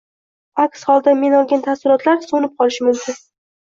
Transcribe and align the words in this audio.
Aks 0.63 0.85
holda 0.93 1.15
men 1.21 1.37
olgan 1.43 1.63
taassurotlar 1.69 2.29
so‘nib 2.29 2.61
qolishi 2.61 2.93
mumkin. 2.93 3.27